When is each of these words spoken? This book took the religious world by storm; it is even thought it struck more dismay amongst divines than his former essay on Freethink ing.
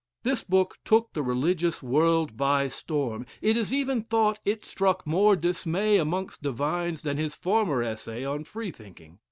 This 0.23 0.43
book 0.43 0.79
took 0.83 1.13
the 1.13 1.21
religious 1.21 1.83
world 1.83 2.35
by 2.35 2.69
storm; 2.69 3.27
it 3.39 3.55
is 3.55 3.71
even 3.71 4.01
thought 4.01 4.39
it 4.45 4.65
struck 4.65 5.05
more 5.05 5.35
dismay 5.35 5.97
amongst 5.97 6.41
divines 6.41 7.03
than 7.03 7.17
his 7.17 7.35
former 7.35 7.83
essay 7.83 8.25
on 8.25 8.43
Freethink 8.45 8.99
ing. 8.99 9.19